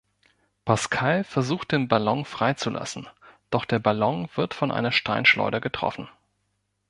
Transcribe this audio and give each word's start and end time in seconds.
Pascal 0.65 1.23
versucht 1.23 1.71
den 1.71 1.87
Ballon 1.87 2.25
freizulassen, 2.25 3.07
doch 3.51 3.65
der 3.65 3.77
Ballon 3.77 4.29
wird 4.33 4.55
von 4.55 4.71
einer 4.71 4.91
Steinschleuder 4.91 5.61
getroffen. 5.61 6.09